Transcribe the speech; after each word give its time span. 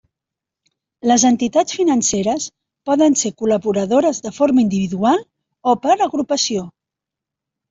Les 1.09 1.25
entitats 1.27 1.75
financeres 1.79 2.47
poden 2.91 3.17
ser 3.25 3.31
col·laboradores 3.43 4.23
de 4.29 4.33
forma 4.39 4.65
individual 4.65 5.23
o 5.75 5.77
per 5.85 6.01
agrupació. 6.09 6.67